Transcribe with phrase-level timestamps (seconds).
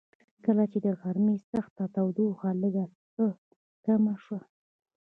[0.45, 2.75] کله چې د غرمې سخته تودوخه لږ
[3.13, 3.25] څه
[3.85, 4.41] کمه شوه.